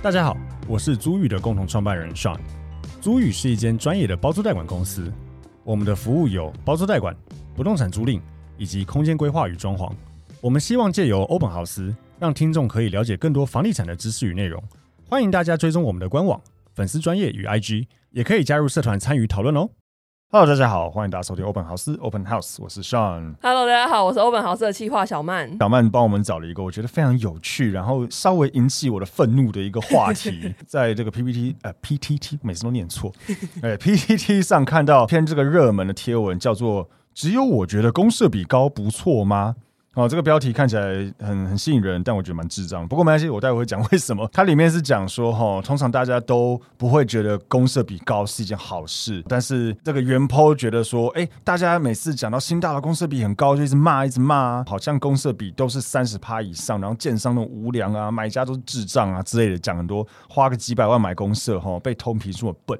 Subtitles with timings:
[0.00, 0.34] 大家好，
[0.66, 2.38] 我是租宇的共同创办人 Sean。
[3.00, 5.12] 租宇是一间专业的包租代管公司，
[5.64, 7.14] 我们的服务有包租代管、
[7.54, 8.20] 不动产租赁
[8.56, 9.92] 以及空间规划与装潢。
[10.40, 14.62] 我们希望借由欧本豪斯，让听众可以了解更多房地产的知识与内容。
[15.08, 16.40] 欢迎大家追踪我们的官网、
[16.74, 19.68] 粉丝专业与 IG，也可以加入社团参与讨论哦。
[20.30, 23.34] Hello，大家好，欢迎大家收听欧本豪斯 Open House，我是 Sean。
[23.40, 25.56] Hello，大家好，我是欧本豪斯的企划小曼。
[25.58, 33.10] 小曼帮我们找了一个我觉得非常有趣，然后稍微引起我的愤怒的一个话题， 在这个 PPT 呃 PTT 每次都念错，
[33.62, 39.56] 哎 PTT 上看到篇这个热门的贴文，叫做“只有我觉得公社比高不错吗？”
[39.98, 40.82] 哦，这个标题看起来
[41.18, 42.86] 很很吸引人，但我觉得蛮智障。
[42.86, 44.30] 不过没关系，我待会会讲 为什么。
[44.32, 62.78] 它里面是讲说，哈、通常大家都不会觉得公设比高是一件好事，但是这个原 po 觉得说，哎，大家每次讲到新大楼公设比很高，就一直骂，一直骂，好像公设比都是三十趴以上，然后建商那种无良啊，买家都是智障啊之类的，讲很多，花个几百万买公设，哈、哦，被通批说笨。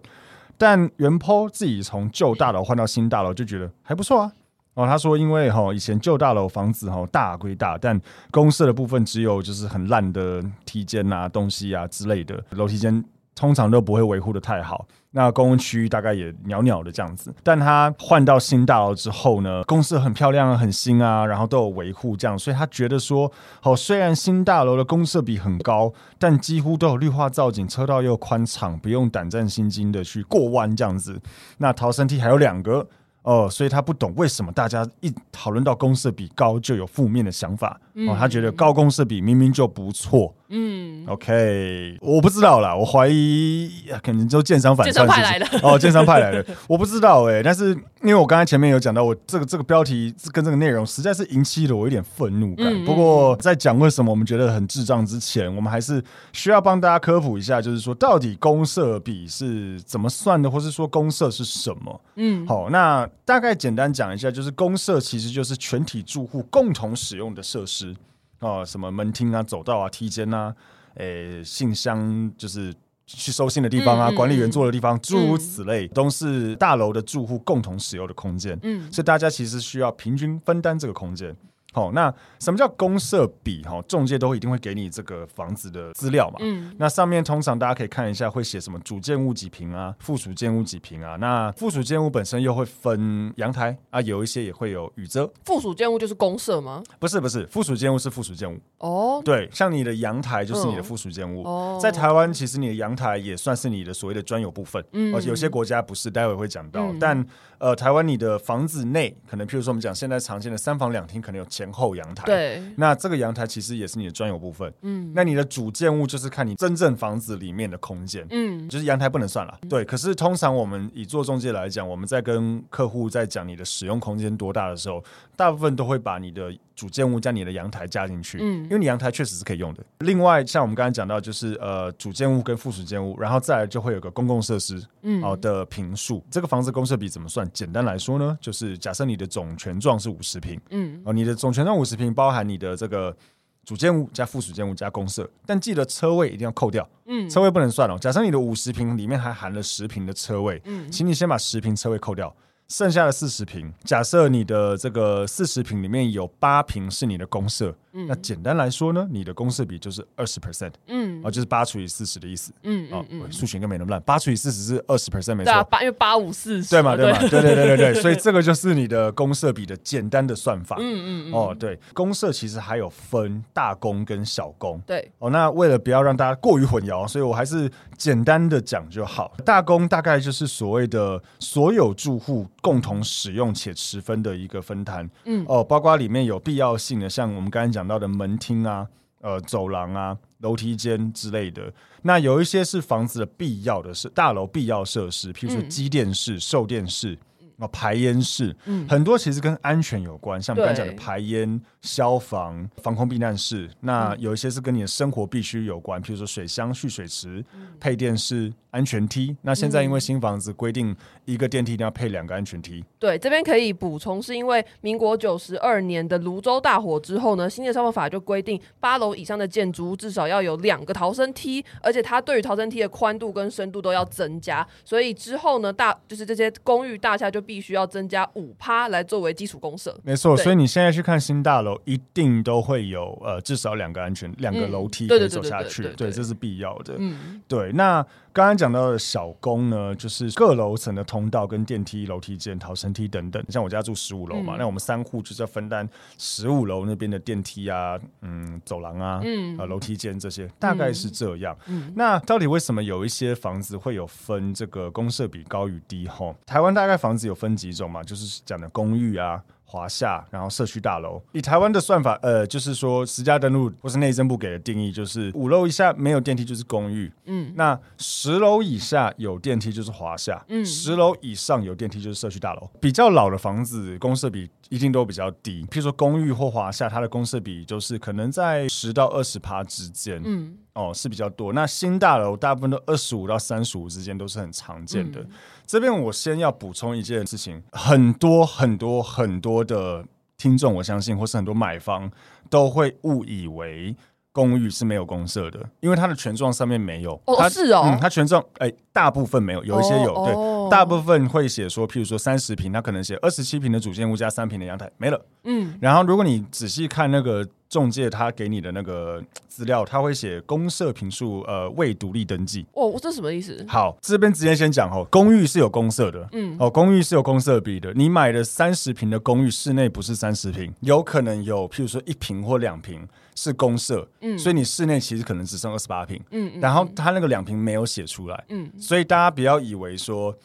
[0.56, 4.32] 但原 po 自己从旧大楼换到新大楼，就觉得还不错啊。
[4.78, 13.04] 哦，他说，因为哈以前旧大楼房子哈大归大，但公设的部分只有就是很烂的梯间啊、东西啊之类的，楼梯间
[13.34, 14.86] 通常都不会维护得太好。
[15.10, 17.34] 那公共区域大概也鸟鸟的这样子。
[17.42, 23.28] 但他换到新大楼之后呢，公设很漂亮、很新啊，然后都有维护这样，所以他觉得说，
[23.64, 31.20] 哦，虽然新大楼的公设比很高，但几乎都有绿化造景，车道又宽敞，不用胆战心惊的去过弯这样子。
[31.56, 32.86] 那逃生梯还有两个。
[33.28, 37.78] 哦，所以他不懂为什么大家一讨论到公设比高就有负面的想法。
[38.08, 40.34] 哦，他觉得高公设比明明就不错。
[40.50, 43.70] 嗯，OK，我不知道啦，我怀疑
[44.02, 47.42] 可能就建商反串，建商派来的哦，建商派来的， 我不知道哎、欸。
[47.42, 52.66] 但是因为我刚才前面有讲到，我这个这个标题跟这个内容实在是引起了我一点愤怒感。
[52.68, 62.00] 嗯、不过在讲为什么我们觉得很智障之前，我们还是需要帮大家科普一下，就是说到底公社比是怎么算的，或是说公社是什么？
[62.14, 67.94] 嗯，好，那大概简单讲一下，就是公社其实就是全体住户共同使用的设施。
[68.40, 70.54] 哦，什么门厅啊、走道啊、梯间啊，
[70.94, 72.72] 诶、欸，信箱就是
[73.04, 78.56] 去收信的地方啊，管理员坐的地方，诸如此类，嗯、都是大楼的住户共同使用的空间。
[78.62, 81.36] 嗯，所以大家其实需要平均分担这个空间。
[81.74, 83.62] 好，那什么叫公社比？
[83.62, 86.38] 哈，中介都一定会给你这个房子的资料嘛。
[86.40, 91.16] 嗯，那上面通常大家可以看一下，会写什么主建物几平啊，附属建物几平啊。
[91.16, 95.30] 那附属建物本身又会分阳台啊，有一些也会有雨遮。
[95.44, 96.82] 附属建物就是公社吗？
[96.98, 98.58] 不是，不是，附属建物是附属建物。
[98.78, 101.42] 哦，对，像你的阳台就是你的附属建物。
[101.42, 104.82] 哦，在台湾其实你的阳台也算是你的所谓的专有部分。
[104.92, 106.86] 嗯，而且有些国家不是，待会会讲到。
[106.86, 107.26] 嗯、但
[107.58, 112.24] 呃，台湾你的房子内可能，譬如说我们讲现在常见的三房两厅，可能有前后阳台。
[112.24, 114.72] 对，那这个阳台其实也是你的专有部分。
[114.82, 118.24] 嗯，那你的主建物就是看你真正房子里面的空间。
[118.30, 119.58] 嗯，就是阳台不能算了。
[119.68, 125.02] 对，可是通常我们以做中介来讲，我们在跟客户在讲你的使用空间多大的时候，
[125.34, 128.38] 大部分都会把你的主建物加你的阳台加进去。
[128.40, 129.84] 嗯，因为你阳台确实是可以用的。
[130.00, 136.24] 另外，像我们刚才讲到，就是呃主建物跟附属建物，然后再来就会有个公共设施，嗯，好的平数。
[136.30, 137.48] 这个房子公设比怎么算？
[137.52, 143.16] 简单来说呢，就是假设你的总权状是五十平，嗯，哦，你的总权状五十平，包含你的这个
[143.64, 147.98] 主建物加附属建物加公社，但记得车位一定要扣掉，嗯，车位不能算哦。
[148.00, 152.34] 假设你的五十平里面还含了十平的车位，嗯，请你先把十平车位扣掉。
[152.68, 167.30] 剩下的四十平，假设你的这个四十平里面有八平是你的公社，嗯、那简单来说呢，你的公社比就是二十 percent，嗯，啊，就是八除以四十的意思，嗯啊，数学应该没那么烂，八除以四十是二十 percent，没错，因为八五四十，对嘛，对嘛，对。
[167.30, 182.46] 对对对对，所以 这个就是你的公社比的简单的算法，嗯嗯嗯，哦，对，公社其实还有分大公跟小公，对，哦，那为了不要让大家过于混淆，所以我还是简单的讲就好，大公大概就是所谓的所有住户。
[182.60, 188.86] 共同使用且持分的一个分摊，嗯，哦，包括里面有必要性的，像我们刚才讲到的门厅啊、
[189.20, 191.72] 呃走廊啊、楼梯间之类的。
[192.02, 197.18] 那有一些是房子的必要的是大楼必要设施，譬如说机电室、售电室。
[197.60, 203.68] 哦，排烟室，嗯，很多其实跟安全有关，像我们刚讲的排烟、消防、防空避难室。
[203.80, 207.44] 那有一些是跟你的生活必须有关，譬如说水箱、蓄水池、
[207.80, 209.36] 配电室、安全梯。
[209.42, 210.94] 那现在因为新房子规定
[211.24, 212.84] 一个电梯一定要配两个安全梯。
[212.98, 224.66] 对，这边可以补充，是因为民国九十二年的泸州大火之后呢，新的消防法就规定八楼以上的建筑物至少要有两个逃生梯，而且它对于逃生梯的宽度跟深度都要增加。
[224.84, 229.98] 所以之后呢，大就是这些公寓大厦就必须要增加五趴来作为基础公设。
[230.02, 236.94] 没错，所以你现在去看新大楼，一定都会有呃至少两个安全两个楼梯可以走下去，对，这是必要的。
[236.98, 238.04] 嗯，对，那。
[238.30, 243.44] 刚刚讲到的小工呢，就是各楼层的通道跟电梯、楼梯间、逃生梯等等。
[243.48, 245.88] 像我家住十五楼嘛，嗯、那我们三户就是要分担
[246.18, 251.56] 十五楼那边的电梯啊、嗯，走廊啊、嗯，呃，楼梯间这些，大概是这样。
[251.66, 256.06] 嗯、那到底为什么有一些房子会有分这个公设比高与低？
[256.08, 258.02] 吼，台湾大概房子有分几种嘛？
[258.02, 259.42] 就是讲的公寓啊。
[259.70, 261.20] 华夏，然后社区大楼。
[261.32, 267.12] 以台湾的算法，呃，就是说，实价登录或是内政部给的定义，就是五楼以下没有电梯就是公寓。
[267.26, 270.42] 嗯，那十楼以下有电梯就是华夏。
[270.48, 272.70] 嗯，十楼以上有电梯就是社区大楼。
[272.80, 275.64] 比较老的房子，公设比一定都比较低。
[275.70, 280.20] 譬如说公寓或华夏，它的公设比就是可能在十到二十趴之间。
[280.24, 280.58] 嗯。
[280.74, 281.52] 哦，是比较多。
[281.52, 285.20] 那新大楼大部分都二十五到三十五之间，都是很常见的。
[285.22, 285.30] 嗯、
[285.66, 290.06] 这边我先要补充一件事情，很多很多很多的
[290.36, 292.08] 听众，我相信或是很多买方
[292.48, 293.96] 都会误以为
[294.32, 297.20] 公寓是没有公设的，因为它的权状上面没有。
[297.24, 300.14] 哦，是哦，嗯、它权状哎，大部分没有，有一些有。
[300.14, 305.20] 哦、对，哦、大部分会写说，譬如说三十平，它可能写二十七平的主建物加三平的阳台，没了。
[305.44, 307.46] 嗯，然后如果你仔细看那个。
[307.68, 312.64] 中介他给你的那个资料，他会写公设平数，呃，未独立登记。
[312.72, 313.62] 哦，这什么意思？
[313.68, 317.92] 好，这边直接先讲哦，公寓是有公设的，嗯，哦，公寓是有公设比的。
[317.92, 323.06] 你买的三十平的公寓，室内不是三十平，有可能有，譬如说一平或两坪
[323.40, 330.36] 是公社，嗯，所以你室内其实可能只剩二十八坪，嗯，然后他那个两平没有写出来，嗯，所以大家不要以为说。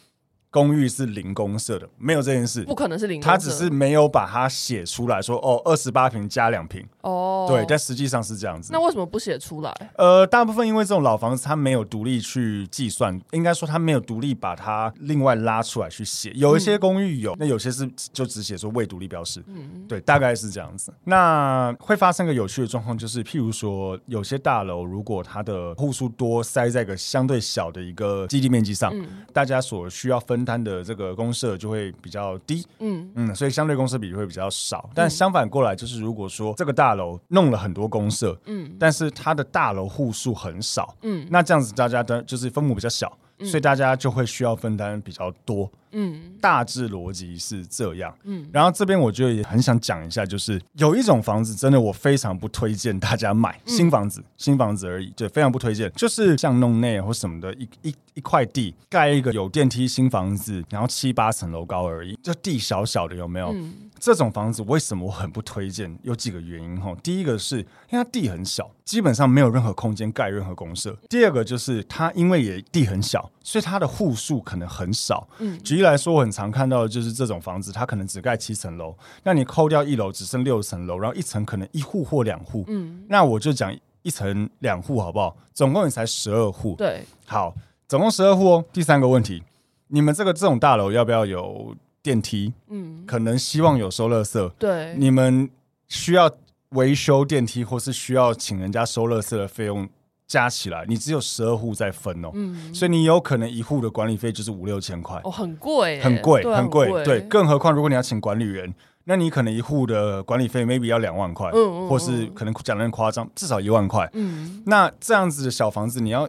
[0.53, 3.19] 公寓是零公设的，没有这件事，不可能是零。
[3.19, 6.85] 他只是没有把它写出来说，哦，二十八平加两平。
[7.01, 8.71] 哦，对，但实际上是这样子。
[8.71, 9.73] 那为什么不写出来？
[9.97, 16.31] 呃，大部分因为这种老房子，它没有独立去计算，应该说它没有独立把它另外拉出来去写。
[16.35, 19.43] 有一些公寓有，嗯、那有些是就只写说未独立标识。
[19.47, 20.93] 嗯，对，大概是这样子。
[21.05, 30.42] 那会发生个有趣的状况，就是譬如说，有些大楼如果它的户数多，塞在一个相对小的一个基地面积上，嗯、大家所需要分。
[30.43, 33.11] 单的这个公社就会比较低，嗯。
[33.15, 34.89] 嗯，所以相对公社比会比较少。
[34.93, 45.69] 但相反过来，就是如果说这个大楼弄了很多公社，嗯，但是它的大楼户数很少，嗯，那这样子大家的就是分母比较小，所以大家就会需要分担比较多。
[45.95, 48.11] 嗯，大致逻辑是这样。
[48.23, 55.91] 嗯，然后这边我就也很想讲一下，就是有一种房子，真的我非常不推荐大家买新房子，新房子而已，对，非常不推荐。
[55.93, 63.49] 就是像弄内或什么的，一一一块地盖一个有电梯新房子，然后七八层楼高而已，就地小小的，有没有？
[63.53, 65.97] 嗯，这种房子为什么我很不推荐？
[66.03, 66.95] 有几个原因哈。
[67.01, 70.97] 第一个是因为它地很小，基本上没有任何空间盖任何公社。
[71.09, 75.27] 第二个就是它因为也地很小，所以它的户数可能很少。
[75.39, 85.37] 嗯，举例来说，我很常看到的就是这种房子，它可能只盖七层楼，那你扣掉一楼，只剩六层楼，然后一层可能一户或两户，嗯，那我就讲一层两户好不好？
[85.53, 87.55] 总共也才十二户，对，好，
[87.87, 88.65] 总共十二户哦。
[88.73, 89.41] 第三个问题，
[89.87, 92.53] 你们这个这种大楼要不要有电梯？
[92.67, 95.49] 嗯，可能希望有收垃圾，对，你们
[95.87, 96.29] 需要
[96.69, 99.89] 维修电梯，或是需要请人家收垃圾的费用。
[100.25, 108.73] 加起来，你只有十二户在分哦，嗯，所以你有可能一户的管理费就是五六千块哦，很贵，很贵，很贵，对，更何况如果你要请管理员，
[109.03, 116.27] 那你可能一户的管理费 maybe 要两万块，嗯，或是可能讲的很夸张，至少一万块，嗯，那这样子的小房子，你要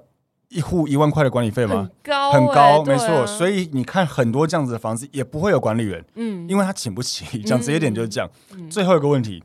[0.48, 1.76] 一户一万块的管理费吗？
[1.76, 8.30] 很高，很高，没错，所以你看很多这样子的房子也不会有管理员，嗯，因为他请不起，讲直接点就是这样。
[8.70, 9.42] 最后一个问题。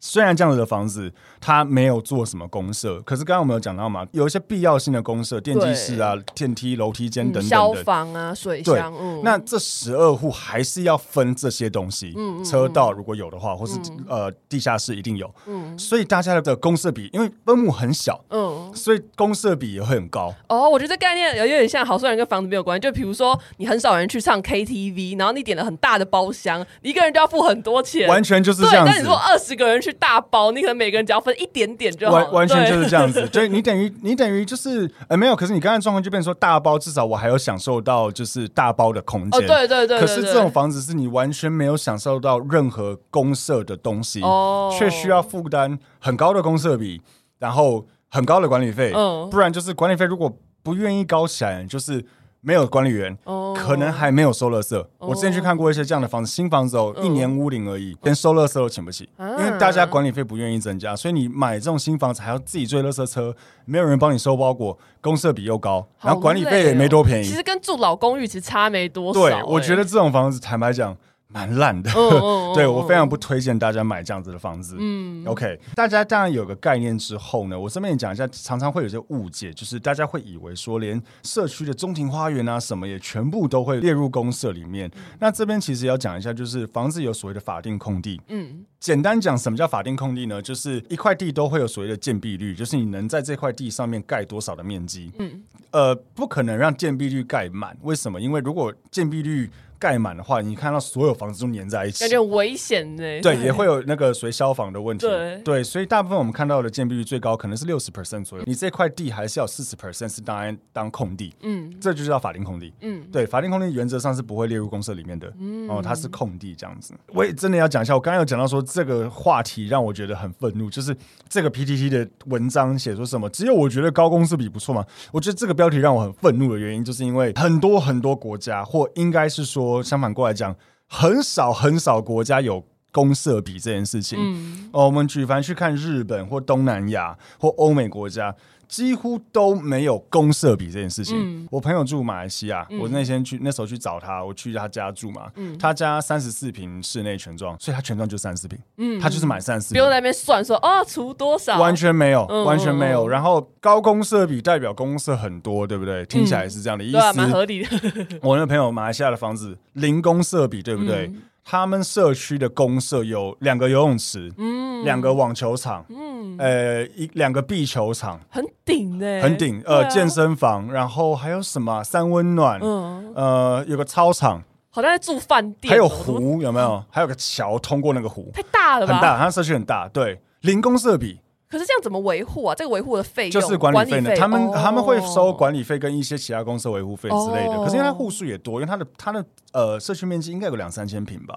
[0.00, 8.94] 虽然这样子的房子它没有做什么公社，可是刚刚我们有讲到嘛，有一些必要性的公社，电梯室啊、电梯、楼梯间等等的，消防啊、水箱。
[9.24, 12.14] 那这十二户还是要分这些东西，
[12.44, 13.78] 车道如果有的话，或是
[14.08, 15.28] 呃地下室一定有。
[15.46, 20.32] 嗯所以大家的公社比，因为分母很小，嗯，所以公社比也会很高。
[20.48, 28.92] 哦，我觉得这概念有点像好多人跟房子没有关系，就比如说你很少人去唱 KTV，然后你点了很大的包厢，一个人就要付很多钱，完全就是这样子。
[28.92, 29.87] 但你说二十个人去。
[29.92, 33.26] 大包，你可能每个人只要分一点点就好，完完全就是这样子。
[33.32, 39.42] 所以你等于你等于就是呃没有，可是你刚才状况就变成说大包，至少我还有享受到就是大包的空间。
[39.42, 40.00] 哦，对对对。
[40.00, 47.00] 可是这种房子是你完全没有享受到任何公社的东西，哦，却需要负担很高的公社比，
[47.38, 48.92] 然后很高的管理费。
[48.94, 50.38] 嗯，不然就是管理费如果。
[50.60, 52.04] 不愿意高起来，就是。
[52.48, 54.74] 没有管理员，oh, 可能还没有收垃圾。
[54.96, 63.36] Oh, 我之前去看过一些这样的房子，新房子哦，一年屋龄而已，连收垃圾都请不起，因为大家管理费不愿意增加，所以你买这种新房子还要自己追垃圾车，
[63.66, 67.22] 没有人帮你收包裹，公社比又高，然后管理费也没多便宜。
[67.22, 69.20] 其实跟住老公寓其实差没多少。
[69.20, 70.96] 对，我觉得这种房子坦白讲。
[71.30, 74.76] 蛮烂的，嗯、 对我非常不推荐大家买这样子的房子。
[74.78, 84.90] 嗯，OK，大家当然有个概念之后呢，我顺便讲一下，常常会有些误解，就是大家会以为说，连社区的中庭花园啊什么也全部都会列入公社里面。
[84.96, 88.18] 嗯、那这边其实要讲一下，就是房子有所谓的法定空地。
[88.28, 90.40] 嗯，简单讲，什么叫法定空地呢？
[90.40, 95.12] 就是一块地都会有所谓的建蔽率，就是你能在这块地上面盖多少的面积。
[95.18, 95.42] 嗯，
[95.72, 98.18] 呃，不可能让建蔽率盖满，为什么？
[98.18, 103.02] 因为如果建蔽率盖满的话，你看到所有房子都粘在一起，感觉危险呢。
[103.02, 105.06] 对，对也会有那个随消防的问题。
[105.06, 108.44] 对，对，所以大部分我们看到的建蔽率最高可能是六十 percent 左右。
[108.46, 111.34] 你这块地还是要四十 percent 是当然当空地。
[111.42, 112.72] 嗯，这就叫法定空地。
[112.80, 115.32] 嗯，对，法定空地原则上是不会列入公社里面的。
[115.38, 116.94] 嗯，哦，它是空地这样子。
[117.08, 120.96] 我也真的要讲一下，我刚刚有讲到说这个话题让我觉得很愤怒，就是
[121.28, 124.84] 这个 PTT 的文章写说什么，只有我觉得高公设比不错嘛。
[125.12, 130.54] 我觉得这个标题让我很愤怒的原因，就是因为很多很多国家，或应该是说相反过来讲。
[130.88, 134.18] 很少很少国家有公社比这件事情。
[134.20, 138.34] 嗯，哦，我们举凡去看日本或东南亚或欧美国家，
[138.66, 141.16] 几乎都没有公社比这件事情。
[141.18, 145.30] 嗯，我朋友住马来西亚，嗯，我那天去那时候去找他，我去他家住嘛。
[145.36, 148.58] 嗯，他家三十四平室内全装，所以他全装就三十四平。
[148.76, 153.08] 嗯，他就是买三十四坪，不用在那边算说哦，除多少，完全没有，完全没有。
[153.08, 156.04] 然后高公社比代表公社很多，对不对？
[156.06, 157.68] 听起来是这样的意思，蛮合理的。
[158.22, 161.10] 我那朋友马来西亚的房子零公社比，对不对？
[161.50, 176.84] 他们社区的公社有两个游泳池，嗯，两个网球场，嗯，呃，一两个壁球场，很顶哎，很顶，呃，健身房，然后还有什么三温暖，嗯，呃，有个操场，好像在住饭店，还有湖，有没有？
[176.90, 178.92] 还有个桥通过那个湖，太大了吧？
[178.92, 181.18] 很大，他社区很大，对，零公社比。
[181.50, 182.54] 可是这样怎么维护啊？
[182.54, 184.14] 这个维护的费用就是管理费呢？
[184.16, 187.56] 他们他们会收管理费跟一些其他公司维护费之类的。
[187.64, 191.34] 可是因为它户数也多，因为它的它的呃社区面积应该有两三千平吧，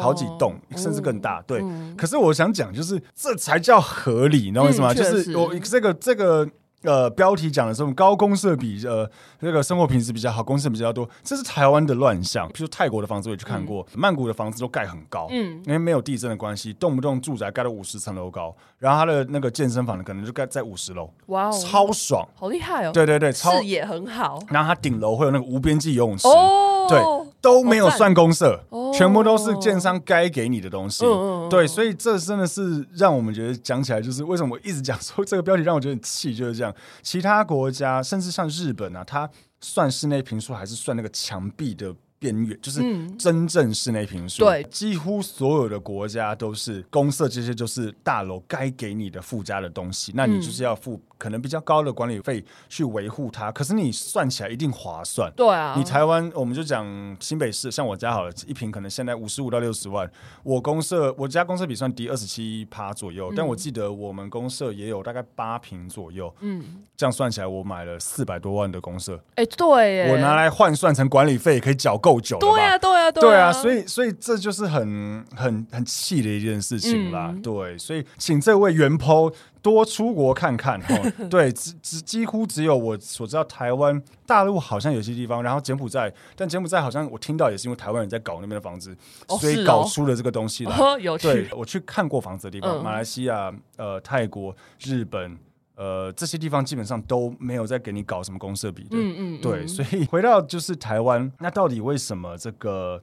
[0.00, 1.42] 好几栋甚至更大。
[1.46, 1.62] 对，
[1.96, 4.92] 可是我想讲就是这才叫合理，你知道为什么？
[4.94, 6.48] 就是我这个这个。
[6.82, 9.08] 呃，标题讲的这种高公社比呃
[9.40, 12.48] 那个生活品质比较好，公社比较多，这是台湾的乱象。
[12.50, 27.00] 譬如泰国的房子我也去看过，嗯、曼谷的房子都盖很高，嗯，因为没有地震的关系，动不动住宅盖到五十层楼高，然后他的那个健身房呢，可能就盖在五十楼，哇、哦，超爽，好厉害哦，对对对，超视野很好，然后它顶楼会有那个无边际游泳池，哦，对。
[27.42, 31.04] 都没有算公社，哦、全部都是建商该给你的东西。
[31.04, 36.74] 哦、对，所以这真的是让我们觉得讲起来，就是为什么我一直讲说这个标题让我觉得很气，就是这样。
[37.02, 39.28] 其他国家，甚至像日本啊，它
[39.60, 42.80] 算室内平数还是算那个墙壁的边缘，就是
[43.16, 44.44] 真正室内平数。
[44.44, 51.00] 对，几乎所有的国家都是公社，这些就是大楼该给你的附加的东西，那你就是要付。
[51.22, 55.32] 可能比较高的管理费去维护它，可是你算起来一定划算。
[55.36, 56.84] 对啊，你台湾我们就讲
[57.20, 60.10] 新北市，像我家好了，一平可能现在五十五到六十万。
[60.42, 66.34] 我公社我家公社比算低二十七趴左右，嗯、但我记得我们公社也有大概八平左右。
[66.40, 69.14] 嗯，这样算起来我买了四百多万的公社。
[69.36, 72.36] 哎、欸，对，我拿来换算成管理费可以缴够久。
[72.40, 77.30] 对啊，对啊，对啊，所以所以这就是很很很气的一件事情啦。
[77.32, 79.32] 嗯、对，所以请这位原 PO。
[79.62, 88.92] 多出国看看哦， 对，只只几乎只有我所知道，台湾大陆好像有些地方，然后柬埔寨，但柬埔寨好像我听到也是因为台湾人在搞那边的房子，
[89.28, 90.76] 哦、所以搞出了这个东西来。
[90.76, 91.28] 哦、有趣。
[91.28, 95.38] 对，我去看过房子的地方，嗯、马来西亚、呃，泰国、日本，
[95.74, 98.90] 呃，这些地方基本上都没有在给你搞什么公社比的。
[98.92, 99.40] 嗯，嗯嗯。
[99.40, 103.02] 对，所以回到就是台湾，那到底为什么这个？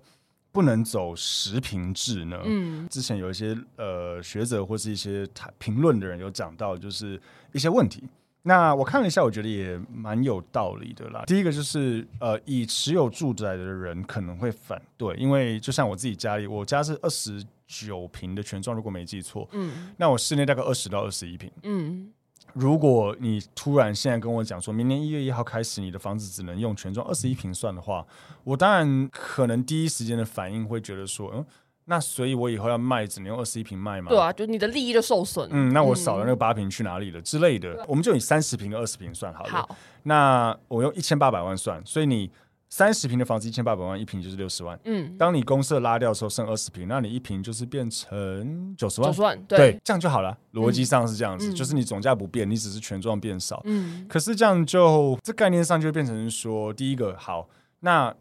[0.52, 2.42] 不能走十平制呢？
[2.44, 5.26] 嗯，之前有一些呃学者或是一些
[5.60, 7.22] 评论的人有讲到，就是
[7.54, 8.04] 一些问题。
[8.42, 11.24] 那我看了一下，我觉得也蛮有道理的啦。
[11.28, 22.12] 第一个就是呃，以持有住宅的人可能会反对，因为就像我自己家里，我家是二十九平的全幢，如果没记错，嗯，那我室内大概二十到二十一平，嗯。
[22.54, 28.06] 如果你突然现在跟我讲说，明年一月一号开始，你的房子只能用全幢二十一平算的话，
[28.44, 31.46] 我当然可能第一时间的反应会觉得说，嗯，
[31.86, 34.10] 那所以我以后要卖只能用二十一平卖吗？
[34.10, 35.50] 对啊，就你的利益就受损。
[35.52, 37.74] 嗯，那我少了那个八平去哪里了之类的？
[37.74, 39.50] 嗯、我们就以三十平跟二十平算好了。
[39.50, 42.32] 好，那我用一千八百万算，所以你
[42.70, 44.80] 三十平的房子一千八百万，一平就是六十万。
[44.86, 49.10] 嗯，当你公社拉掉的时候剩二十平，那你一平就是变成九十万。
[49.12, 50.38] 九十万，对，对，这样就好了。
[50.54, 53.62] 逻辑上是这样子，嗯就是你总价不变，你只是权状变少。
[53.66, 57.50] 嗯，可是这样就这概念上就变成说，第一个好，
[57.82, 58.16] 那。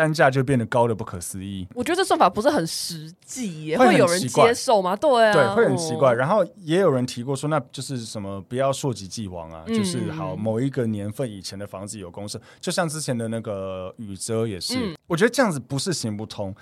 [0.00, 4.96] 单价就变得高的不可思议，我觉得这算法不是很实际耶，会，会有人接受吗？
[4.96, 6.14] 对啊，对，会很奇怪。
[6.14, 16.54] 然后也有人提过说，那就是什么不要溯及既往啊，嗯、就是好某一个年份以前的房子有公设，就像之前的那个宇遮也是，嗯、我觉得这样子不是行不通，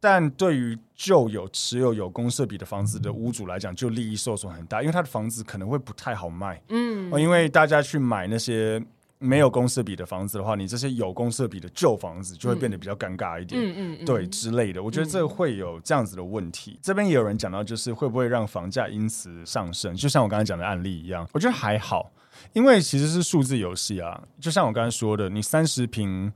[0.00, 8.82] 但对于旧有持有有公设比的房子的屋主来讲，就利益受损很大，因为他的房子可能会不太好卖，嗯，因为大家去买那些。
[9.22, 14.82] 没有公设比的房子的话，你这些有公设比的旧房子就会变得比较尴尬一点，嗯嗯，嗯对之类的。
[14.82, 16.72] 我觉得这会有这样子的问题。
[16.72, 19.94] 嗯、这边也有人讲到，就是会不会让房价因此上升？
[19.94, 22.10] 就像我刚才讲的案例一样，我觉得还好，
[22.54, 24.22] 因为其实是数字游戏啊。
[24.40, 26.32] 就像我刚才说的，你三十平，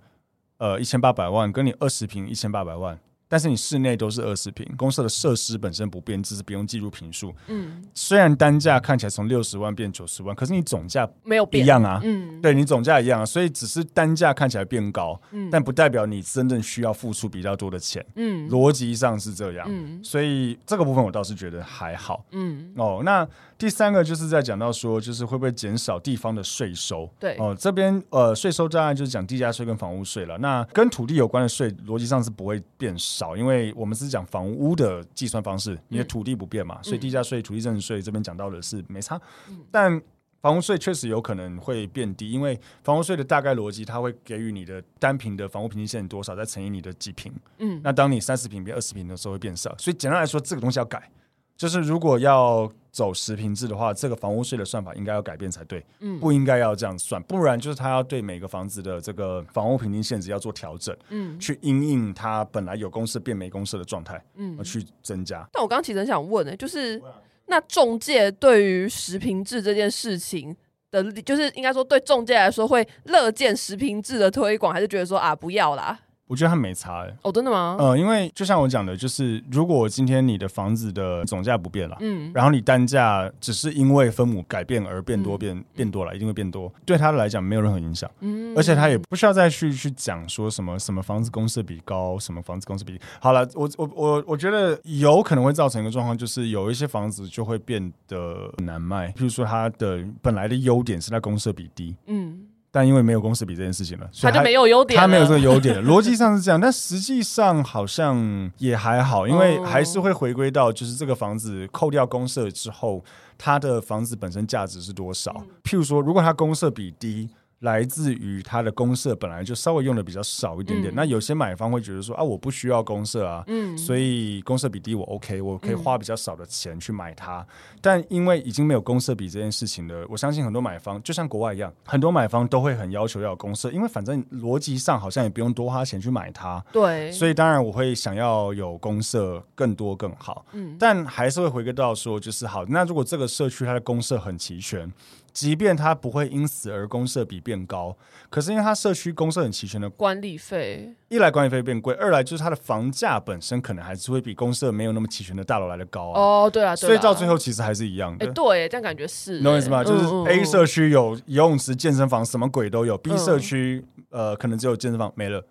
[0.59, 2.99] 呃，一千八百万，跟你二十平一千八百万。
[3.35, 7.35] 但是你室内都是二十平，公司的设施本身不变，只是不用计入平数。
[7.49, 12.01] 嗯，虽然单价看起来从六十万变九十万，可是你总价没有变一样啊。
[12.05, 18.07] 嗯，对你总价一样啊，所以只是单价看起来变高，嗯，但不代表你真正需要付出比较多的钱。
[18.15, 19.67] 嗯，逻辑上是这样。
[19.69, 22.25] 嗯，所以这个部分我倒是觉得还好。
[22.31, 23.27] 嗯，哦，那
[23.59, 27.11] 第三个就是在讲到说，就是会不会减少地方的税收？
[27.19, 30.39] 对，哦，这边呃税收障碍就是讲地价税跟房屋税了。
[30.39, 33.24] 那跟土地有关的税，逻辑上是不会变少。
[33.25, 39.21] 少，因为我们是讲房屋的计算方式，你的土地不变嘛，嗯、所以地价税、土地增值税这边讲到的是没差。
[39.49, 40.01] 嗯、但
[40.43, 47.33] 房屋税确实有可能会变低，因为房屋税的大概逻辑，它会给予你的单平的房屋平均线多少，再乘以你的几平。
[47.59, 51.11] 嗯，那当你三十平变二十平的时候会变少，所以简单来说，这个东西要改。
[51.57, 65.45] 就是如果要走实平制的话，这个房屋税的算法应该要改变才对，嗯，不应该要这样算，不然就是他要对每个房子的这个房屋平均限值要做调整，嗯，去因应它本来有公设变没公设的状态，嗯，而去增加。
[65.53, 67.03] 但我刚刚其实很想问呢、欸，就是
[67.47, 70.57] 那中介对于实平制这件事情
[70.91, 75.99] 的，就是应该说对中介来说会乐见实平制的推广，还是觉得说啊不要啦？
[76.27, 77.77] 我觉得他没差哎、欸，哦，真的吗？
[77.79, 102.47] 呃，因为就像我讲的，就是如果今天你的房子的总价不变了，嗯，然后你单价只是因为分母改变而变多变、嗯、变多了，一定会变多，对他来讲没有任何影响，嗯，而且他也不需要再去去讲说什么什么房子公设比高，什么房子公设比好了，我我我我觉得有可能会造成一个状况，就是有一些房子就会变得难卖，譬如说它的本来的优点是它公设比低，嗯。
[102.75, 105.81] 但因为没有公设比这件事情了，所以他，他就没有优点，他没有这个优点。
[105.87, 113.05] 逻辑上是这样，但实际上好像也还好，因为还是会回归到就是这个房子扣掉公社之后，
[113.39, 115.33] 它的房子本身价值是多少。
[115.39, 117.31] 嗯、譬如说，如果它公社比低。
[117.65, 127.39] 来自于它的公社本来就稍微用的比较少一点点，嗯、那有些买方会觉得说啊，我不需要公社啊，嗯、所以公社比低我 OK，我可以花比较少的钱去买它。
[127.41, 136.63] 嗯、但因为已经没有公社比这件事情了，我相信很多买方就像国外一样，很多买方都会很要求要有公社，因为反正逻辑上好像也不用多花钱去买它。
[136.71, 140.45] 对，所以当然我会想要有公社更多更好。
[140.53, 144.93] 嗯，但还是会回归到说，就是好，那如果这个社区它的公社很齐全。
[145.35, 147.95] 即便它不会因此而公社比变高，
[148.31, 156.21] 可是因为它社区公社很齐全的管理费，一来管理费变贵，二来就是它的房价本身可能还是会比公社没有那么齐全的大楼来的高啊。
[156.21, 158.25] 哦，对啊，所以到最后其实还是一样的。
[158.25, 159.83] 哎，对，这样感觉是，懂我意思吗？
[159.83, 165.45] 就是 A 社区有游泳池、健身房，什么鬼都有；B 社区呃，可能只有健身房没了。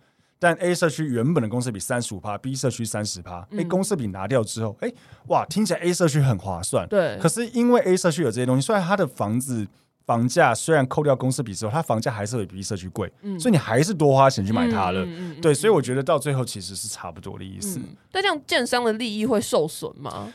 [0.43, 3.47] 但 A 社区原本的公司比三十五趴，B 社区三十趴。
[3.58, 4.91] 哎，公司比拿掉之后，哎，
[5.27, 6.86] 哇，听起来 A 社区很划算。
[6.89, 7.17] 对。
[7.21, 9.65] 可是因为 A 社区有这些东西，虽然它的房子
[10.06, 13.10] 房价虽然扣掉公司比之后，它房价还是会比 B 社区贵。
[13.21, 13.39] 嗯。
[13.39, 15.06] 所以你还是多花钱去买它了。
[15.06, 15.39] 嗯。
[15.39, 17.79] 对，所以我觉得到最后其实是差不多的意思。
[18.12, 20.34] 但这样建商的利益会受损吗？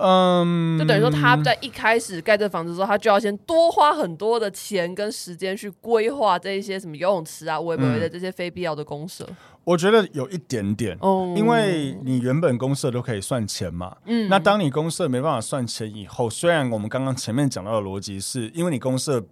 [0.00, 9.28] 嗯，就等于说他在一开始盖这房子的时候，他就要先多花很多的钱跟时间去规划这一些什么游泳池啊、围围的这些非必要的公社。
[9.64, 19.24] 我觉得有一点点，哦，因为你原本公社都可以算钱嘛，嗯，那当你公社没办法算钱以后，虽然我们刚刚前面讲到的逻辑是因为你公设。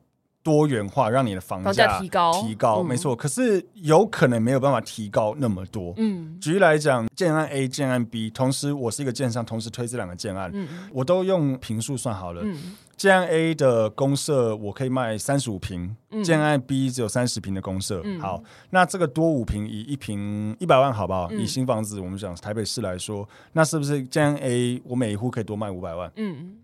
[0.49, 5.93] 多元化让你的房价提高，提高没错，可是有可能没有办法提高那么多。
[5.99, 12.41] 嗯，举例来讲，建案 A、建案 B，同时我是一个建商，同时推这两个建案，嗯，我都用平数算好了。
[12.43, 12.57] 嗯，
[12.97, 18.03] 建案 A 的公设我可以卖三十五平，建案 B 只有三十平的公设。
[18.19, 21.31] 好，那这个多五平，以一平一百万，好不好？
[21.33, 26.11] 以新房子我们讲台北市来说，那是不是建案 A 我每一户可以多卖五百万？
[26.17, 26.55] 嗯。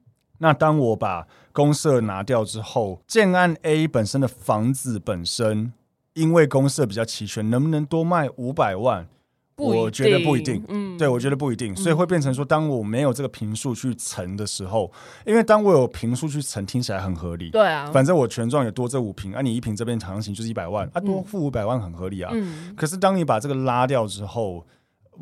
[0.44, 5.72] 那当我把公社拿掉之后，建案 A 本身的房子本身
[6.12, 9.08] 因为公社比较齐全，能不能多卖五百万？
[9.56, 14.92] 我觉得不一定，嗯，对，我觉得不一定，所以会变成说，当我没有这个平数去乘的时候，
[15.24, 24.66] 因为当我有平数去乘，听起来很合理，对啊，反正我权状也多这五平，啊，你一平这边行情就是一百万，啊，多付五百万很合理啊，嗯，可是当你把这个拉掉之后。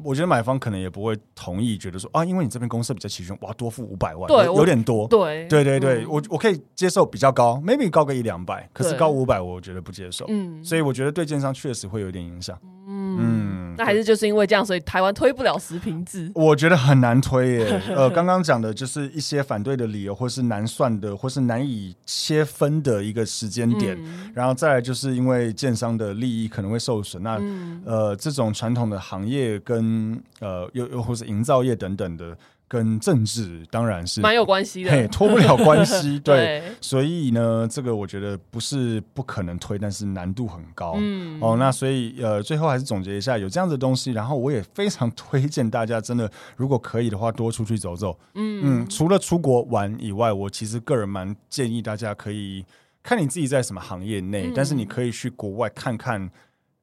[0.02, 13.18] 我觉得买方可能也不会同意，觉得说啊，因为你这边公司比较齐全，我要多付五百万，对，有点多，对，对对对，嗯、我我可以接受比较高，maybe 高个一两百，可是高五百我觉得不接受，嗯，所以我觉得对建商确实会有点影响，嗯。
[13.18, 13.41] 嗯
[13.76, 16.30] 那还是就是因为这样，所以台湾推不了食品制。
[16.34, 17.82] 我觉得很难推耶。
[17.94, 23.96] 呃，刚刚讲的就是一些反对的理由，或是难算的，或是难以切分的一个时间点。
[24.00, 27.22] 嗯、然后再来就是因为建商的利益可能会受损。
[27.22, 32.36] 那、嗯、呃，这种传统的行业跟呃又又或是营造业等等的。
[32.72, 36.18] 跟政治当然是蛮有关系的，嘿，脱不了关系。
[36.24, 40.94] 对，对，所以呢，这个我觉得不是不可能推，但是难度很高。
[40.96, 48.18] 嗯，哦，那所以呃，最后还是总结一下，有这样子的东西，然后我也非常 推荐大家，真的如果可以的话，多出去走走。
[48.36, 52.64] 嗯嗯，除了出国玩以外，我其实个人蛮建议大家可以
[53.02, 56.30] 看你自己在什么行业内，嗯、但是你可以去国外看看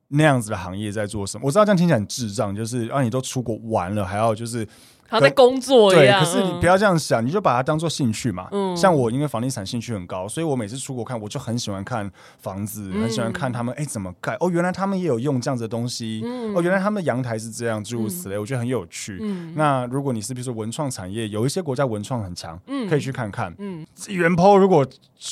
[0.10, 1.48] 那样子的行业在做什么。
[1.48, 4.68] 我知道这样听起来很智障，就是啊，你都出国玩了，还要就是。
[5.10, 8.48] 他在工作一样，对，可是你不要这样想，你就把它当做兴趣嘛。
[8.52, 14.38] 嗯，像我因为房地产兴趣很高，所以我每次出国看，我就很喜欢看房子，很喜欢看他们哎怎么盖。
[14.40, 16.22] 哦，原来他们也有用这样子的东西。
[16.56, 19.18] 哦，原来他们的阳台是这样，诸如此类，我觉得很有趣。
[19.22, 23.54] 嗯，那如果你是比如说文创产业，有一些国家文创很强，嗯，可以去看看。
[23.58, 24.86] 嗯，原 PO 如果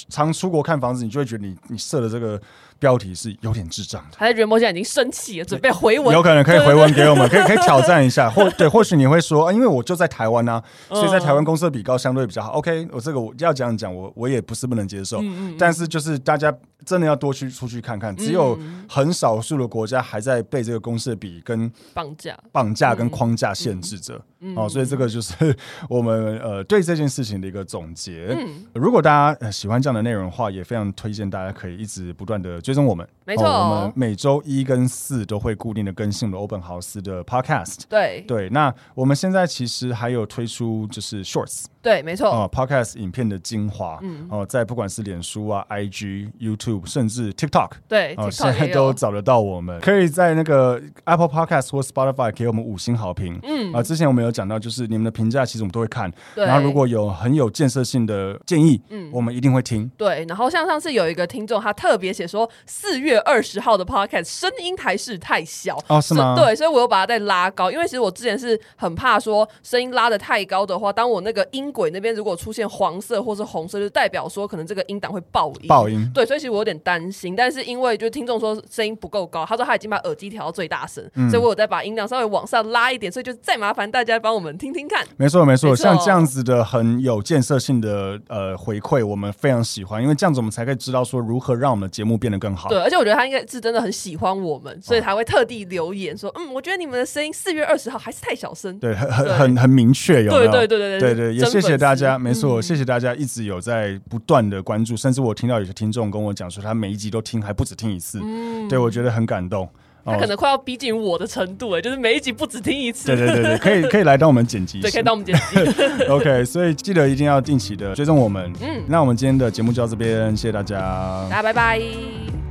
[0.09, 2.41] 常出国看房子，你就会觉得你你设的这个。
[2.79, 12.51] 标题是有点智障的，还是袁博现在已经生气了，准备回文，有可能可以回文给我们，可 以可以挑战一下，或对， 或许你会说，啊，因为我就在台湾啊，所以在台湾公司的比高相对比较好。
[12.53, 15.55] OK，我这个我要这样讲，我我也不是不能接受，嗯。
[15.57, 16.53] 但是就是大家
[16.87, 24.19] 真的要多去出去看看，只有很少数的国家还在被这个公式比跟绑架、绑架跟框架限制着。
[24.55, 25.33] 哦，所以这个就是
[25.89, 28.37] 我们呃对这件事情的一个总结。
[28.73, 32.61] 如果大家喜欢这样的内容的话，也非常推荐大家可以一直不断的。
[32.61, 37.81] 追踪我们，没错，哦，我们每周一跟四都会固定的更新的欧本豪斯的 Podcast。
[37.89, 41.65] 对对，那我们现在其实还有推出就是 Shorts。
[41.87, 42.27] 对，没错。
[42.27, 49.79] 哦，Podcast 影片的精华，嗯，哦，在不管是脸书啊、IG、YouTube，甚至 TikTok，对，哦，现在都找得到我们。
[49.79, 53.39] 可以在那个 Apple Podcast 或 Spotify 给我们五星好评。
[53.41, 56.11] 嗯，啊，之前我们有讲到，就是你们的评价其实我们都会看。
[56.35, 56.45] 对。
[56.45, 59.89] 然后如果有很有建设性的建议，嗯，我们一定会听。
[59.95, 60.25] 对。
[60.27, 65.81] 然后像上次有一个听众，他特别写说，四月二十号的 Podcast 声音还是太小。
[65.87, 66.35] 哦，是吗？
[66.35, 71.71] 对，所以我又把它再拉高，因为其实我之前是很怕说声音拉的太高的话，当我那个音。
[71.77, 75.67] 轨那边如果出现黄色或是红色，就代表说可能这个音档会爆音。
[75.67, 77.35] 爆音，对，所以其实我有点担心。
[77.35, 85.05] 但是因为就听众说声音不够高，他说他已经把耳机调到最大声，嗯、所以我有再把音量稍微往上拉一点，所以就再麻烦大家帮我们听听看。
[85.17, 92.69] 没错没错，像这样子的很有建设性的呃回馈，我们非常喜欢，因为这样子我们才可以知道说如何让我们的节目变得更好。
[92.69, 98.77] 对，而且我觉得他应该是真的很喜欢我们，所以才会特地留言说，嗯，我觉得你们的声音四月二十号还是太小声。
[98.79, 100.31] 对，很很很很明确，有？
[100.31, 102.55] 对对对对对对，也谢谢大家，没错。
[102.55, 108.19] 我谢谢大家一直有在不断的关注，甚至我听到有些听众跟我讲说，他每一集都听，还不止听一次。
[108.23, 109.67] 嗯，对，我觉得很感动。
[110.05, 113.07] 他可能快要逼近我的程度哎，就是每一集不止听一次。
[113.07, 116.03] 对对对对，可以可以来当我们剪辑，对，可以 当我们剪辑。
[116.07, 118.53] OK，所以记得一定要定期的追踪我们。
[118.61, 122.46] 嗯，那我们今天的节目就到这边，谢谢大家，大家拜拜。